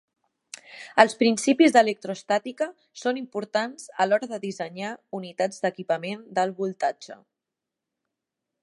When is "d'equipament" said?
5.67-6.27